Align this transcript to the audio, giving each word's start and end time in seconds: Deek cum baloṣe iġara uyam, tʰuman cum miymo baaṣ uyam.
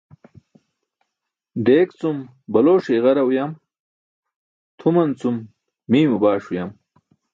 Deek 1.65 1.89
cum 1.99 2.17
baloṣe 2.51 2.89
iġara 2.97 3.23
uyam, 3.29 3.51
tʰuman 4.77 5.11
cum 5.19 5.37
miymo 5.89 6.15
baaṣ 6.23 6.45
uyam. 6.51 6.71